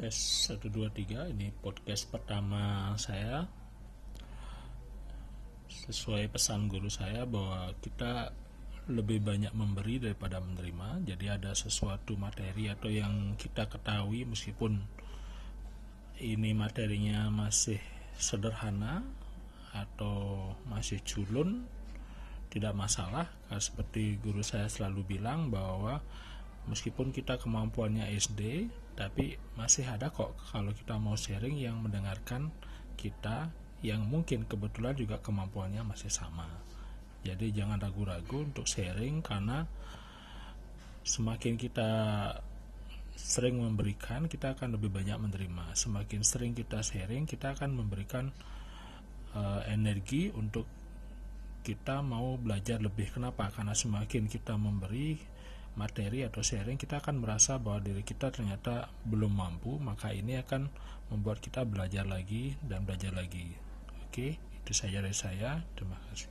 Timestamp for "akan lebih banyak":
44.56-45.16